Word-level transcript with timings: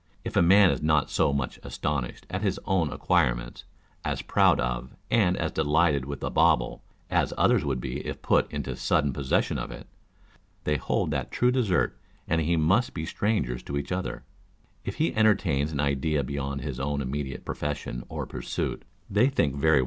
If 0.25 0.35
a 0.35 0.41
man 0.41 0.71
is 0.71 0.81
not 0.81 1.11
so 1.11 1.31
much 1.31 1.59
astonished 1.61 2.25
at 2.31 2.41
his 2.41 2.59
own 2.65 2.91
acquirements 2.91 3.65
â€" 4.03 4.11
as 4.13 4.23
proud 4.23 4.59
of 4.59 4.95
and 5.11 5.37
as 5.37 5.51
delighted 5.51 6.05
with 6.05 6.21
the 6.21 6.31
bauble, 6.31 6.81
as 7.11 7.35
others 7.37 7.63
would 7.63 7.79
be 7.79 8.03
if 8.03 8.23
put 8.23 8.51
into 8.51 8.75
sudden 8.75 9.13
possession 9.13 9.59
of 9.59 9.69
it, 9.69 9.85
they 10.63 10.77
hold 10.77 11.11
that 11.11 11.29
true 11.29 11.51
desert 11.51 11.95
and 12.27 12.41
he 12.41 12.55
must 12.57 12.95
be 12.95 13.05
strangers 13.05 13.61
to 13.61 13.77
each 13.77 13.91
other: 13.91 14.23
if 14.83 14.95
he 14.95 15.15
entertains 15.15 15.71
an 15.71 15.79
idea 15.79 16.23
beyond 16.23 16.61
his 16.61 16.79
own 16.79 16.99
immediate 17.03 17.45
profession 17.45 18.03
or 18.09 18.25
pursuit, 18.25 18.81
they 19.07 19.27
think 19.29 19.51
very 19.51 19.51
t 19.51 19.51
to 19.51 19.51
Success 19.51 19.59
in 19.59 19.61
Life. 19.61 19.79